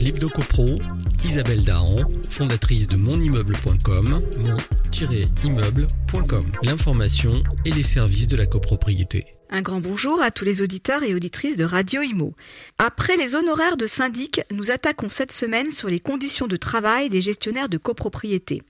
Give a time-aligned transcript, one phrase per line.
[0.00, 0.66] L'Hebdo-Copro,
[1.24, 6.44] Isabelle Dahan, fondatrice de monimmeuble.com, mon-immeuble.com.
[6.62, 9.37] L'information et les services de la copropriété.
[9.50, 12.34] Un grand bonjour à tous les auditeurs et auditrices de Radio Imo.
[12.78, 17.22] Après les honoraires de syndic, nous attaquons cette semaine sur les conditions de travail des
[17.22, 18.60] gestionnaires de copropriété.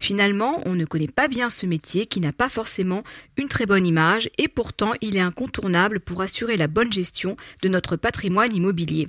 [0.00, 3.04] Finalement, on ne connaît pas bien ce métier qui n'a pas forcément
[3.36, 7.68] une très bonne image et pourtant il est incontournable pour assurer la bonne gestion de
[7.68, 9.08] notre patrimoine immobilier.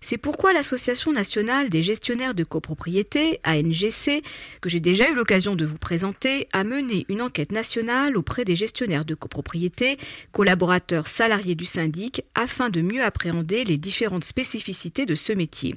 [0.00, 4.24] C'est pourquoi l'Association nationale des gestionnaires de copropriété, ANGC,
[4.60, 8.56] que j'ai déjà eu l'occasion de vous présenter, a mené une enquête nationale auprès des
[8.56, 9.98] gestionnaires de copropriété,
[10.32, 10.63] collaborateurs
[11.04, 15.74] salariés du syndic afin de mieux appréhender les différentes spécificités de ce métier.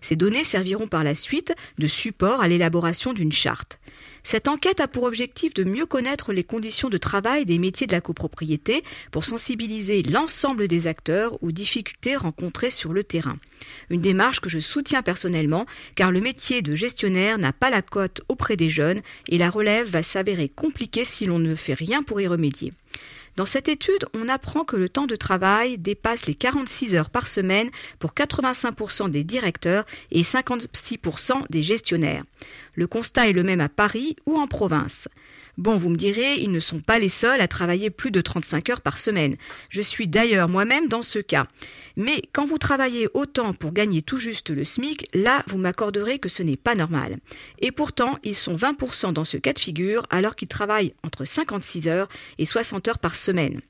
[0.00, 3.78] Ces données serviront par la suite de support à l'élaboration d'une charte.
[4.22, 7.92] Cette enquête a pour objectif de mieux connaître les conditions de travail des métiers de
[7.92, 13.38] la copropriété pour sensibiliser l'ensemble des acteurs aux difficultés rencontrées sur le terrain.
[13.88, 18.20] Une démarche que je soutiens personnellement car le métier de gestionnaire n'a pas la cote
[18.28, 22.20] auprès des jeunes et la relève va s'avérer compliquée si l'on ne fait rien pour
[22.20, 22.72] y remédier.
[23.40, 27.26] Dans cette étude, on apprend que le temps de travail dépasse les 46 heures par
[27.26, 32.22] semaine pour 85% des directeurs et 56% des gestionnaires.
[32.74, 35.08] Le constat est le même à Paris ou en province.
[35.58, 38.70] Bon, vous me direz, ils ne sont pas les seuls à travailler plus de 35
[38.70, 39.36] heures par semaine.
[39.68, 41.46] Je suis d'ailleurs moi-même dans ce cas.
[41.96, 46.28] Mais quand vous travaillez autant pour gagner tout juste le SMIC, là, vous m'accorderez que
[46.28, 47.16] ce n'est pas normal.
[47.58, 51.88] Et pourtant, ils sont 20% dans ce cas de figure alors qu'ils travaillent entre 56
[51.88, 53.60] heures et 60 heures par semaine.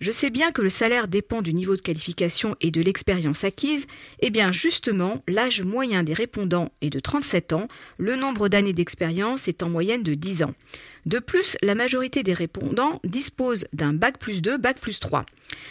[0.00, 3.86] Je sais bien que le salaire dépend du niveau de qualification et de l'expérience acquise.
[4.20, 9.46] Eh bien, justement, l'âge moyen des répondants est de 37 ans, le nombre d'années d'expérience
[9.46, 10.54] est en moyenne de 10 ans.
[11.04, 15.26] De plus, la majorité des répondants disposent d'un bac plus 2, bac plus 3.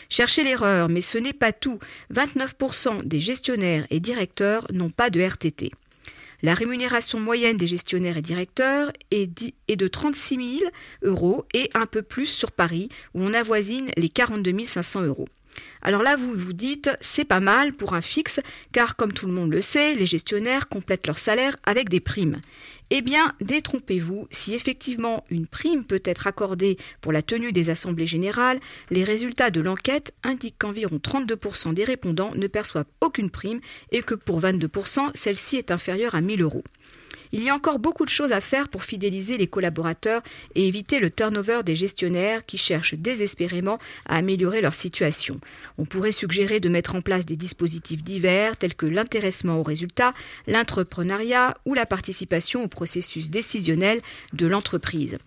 [0.09, 1.79] Cherchez l'erreur, mais ce n'est pas tout.
[2.13, 5.71] 29% des gestionnaires et directeurs n'ont pas de RTT.
[6.41, 9.27] La rémunération moyenne des gestionnaires et directeurs est,
[9.67, 10.71] de 36 000
[11.03, 15.27] euros et un peu plus sur Paris, où on avoisine les 42 500 euros.
[15.81, 18.39] Alors là, vous vous dites, c'est pas mal pour un fixe,
[18.71, 22.37] car comme tout le monde le sait, les gestionnaires complètent leur salaire avec des primes.
[22.91, 28.07] Eh bien, détrompez-vous, si effectivement une prime peut être accordée pour la tenue des assemblées
[28.07, 33.59] générales, les résultats de l'enquête indiquent qu'environ 32% des répondants ne perçoivent aucune prime
[33.91, 36.63] et que pour 22%, celle-ci est inférieure à 1000 euros.
[37.31, 40.23] Il y a encore beaucoup de choses à faire pour fidéliser les collaborateurs
[40.55, 43.77] et éviter le turnover des gestionnaires qui cherchent désespérément
[44.07, 45.39] à améliorer leur situation.
[45.77, 50.15] On pourrait suggérer de mettre en place des dispositifs divers tels que l'intéressement aux résultats,
[50.47, 53.99] l'entrepreneuriat ou la participation au processus décisionnel
[54.31, 55.17] de l'entreprise.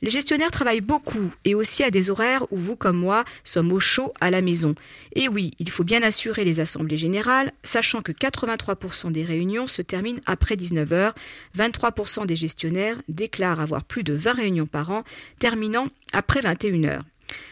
[0.00, 3.80] Les gestionnaires travaillent beaucoup et aussi à des horaires où vous comme moi sommes au
[3.80, 4.76] chaud à la maison.
[5.16, 9.82] Et oui, il faut bien assurer les assemblées générales, sachant que 83% des réunions se
[9.82, 11.14] terminent après 19h,
[11.58, 15.02] 23% des gestionnaires déclarent avoir plus de 20 réunions par an,
[15.40, 17.00] terminant après 21h.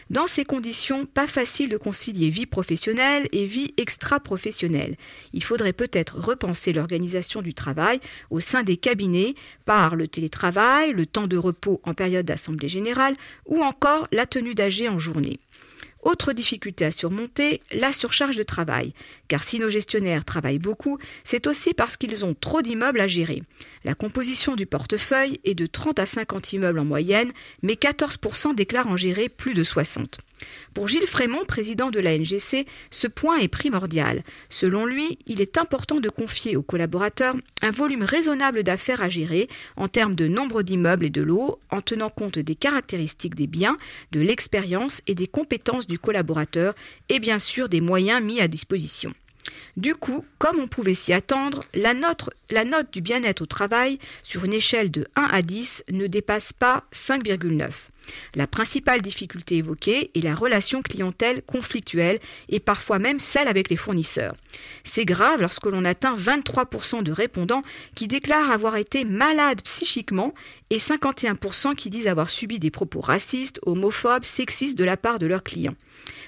[0.09, 4.97] Dans ces conditions, pas facile de concilier vie professionnelle et vie extra-professionnelle.
[5.33, 9.35] Il faudrait peut-être repenser l'organisation du travail au sein des cabinets
[9.65, 14.55] par le télétravail, le temps de repos en période d'assemblée générale ou encore la tenue
[14.55, 15.39] d'AG en journée.
[16.01, 18.93] Autre difficulté à surmonter, la surcharge de travail.
[19.27, 23.41] Car si nos gestionnaires travaillent beaucoup, c'est aussi parce qu'ils ont trop d'immeubles à gérer.
[23.83, 27.31] La composition du portefeuille est de 30 à 50 immeubles en moyenne,
[27.63, 30.19] mais 14% déclarent en gérer plus de 60.
[30.73, 34.23] Pour Gilles Frémont, président de la NGC, ce point est primordial.
[34.49, 39.49] Selon lui, il est important de confier aux collaborateurs un volume raisonnable d'affaires à gérer
[39.75, 43.77] en termes de nombre d'immeubles et de lots, en tenant compte des caractéristiques des biens,
[44.11, 46.73] de l'expérience et des compétences du collaborateur
[47.09, 49.13] et bien sûr des moyens mis à disposition.
[49.77, 53.99] Du coup, comme on pouvait s'y attendre, la note, la note du bien-être au travail
[54.23, 57.69] sur une échelle de 1 à 10 ne dépasse pas 5,9.
[58.35, 63.75] La principale difficulté évoquée est la relation clientèle conflictuelle et parfois même celle avec les
[63.75, 64.35] fournisseurs.
[64.83, 67.63] C'est grave lorsque l'on atteint 23% de répondants
[67.95, 70.33] qui déclarent avoir été malades psychiquement
[70.69, 75.27] et 51% qui disent avoir subi des propos racistes, homophobes, sexistes de la part de
[75.27, 75.75] leurs clients.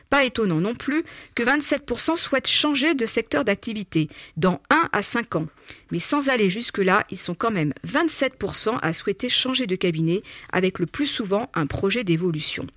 [0.10, 1.04] Pas étonnant non plus
[1.36, 5.48] que 27% souhaitent changer de secteur d'activité dans 1 à 5 ans.
[5.92, 10.22] Mais sans aller jusque-là, ils sont quand même 27% à souhaiter changer de cabinet
[10.52, 12.68] avec le plus souvent un projet d'évolution.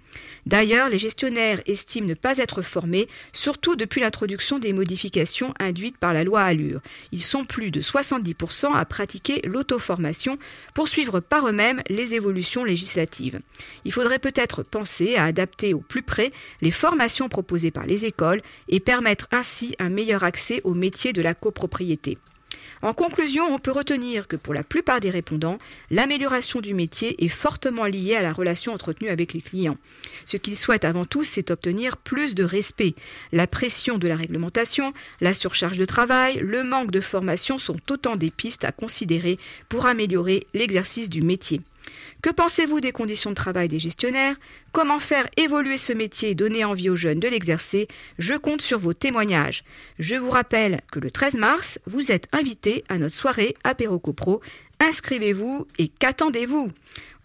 [0.46, 6.14] D'ailleurs, les gestionnaires estiment ne pas être formés, surtout depuis l'introduction des modifications induites par
[6.14, 6.80] la loi Allure.
[7.10, 10.38] Ils sont plus de 70% à pratiquer l'auto-formation
[10.74, 13.40] pour suivre par eux-mêmes les évolutions législatives.
[13.84, 16.30] Il faudrait peut-être penser à adapter au plus près
[16.62, 21.22] les formations proposées par les écoles et permettre ainsi un meilleur accès au métier de
[21.22, 22.16] la copropriété.
[22.82, 25.58] En conclusion, on peut retenir que pour la plupart des répondants,
[25.90, 29.78] l'amélioration du métier est fortement liée à la relation entretenue avec les clients.
[30.24, 32.94] Ce qu'ils souhaitent avant tout, c'est obtenir plus de respect.
[33.32, 38.16] La pression de la réglementation, la surcharge de travail, le manque de formation sont autant
[38.16, 41.60] des pistes à considérer pour améliorer l'exercice du métier.
[42.22, 44.36] Que pensez-vous des conditions de travail des gestionnaires?
[44.72, 47.88] Comment faire évoluer ce métier et donner envie aux jeunes de l'exercer?
[48.18, 49.64] Je compte sur vos témoignages.
[49.98, 54.40] Je vous rappelle que le 13 mars, vous êtes invité à notre soirée apéro copro.
[54.80, 56.70] Inscrivez-vous et qu'attendez-vous?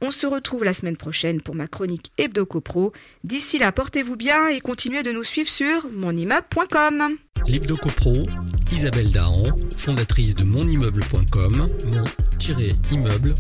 [0.02, 2.94] On se retrouve la semaine prochaine pour ma chronique Hebdo Copro.
[3.26, 7.18] D'ici là, portez-vous bien et continuez de nous suivre sur monimmeuble.com.
[7.48, 8.14] L'Hebdo Copro,
[8.72, 9.46] Isabelle Dahan,
[9.76, 11.70] fondatrice de monimmeuble.com,
[12.92, 13.34] mon-immeuble